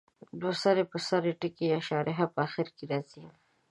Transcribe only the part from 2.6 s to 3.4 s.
کې راځي.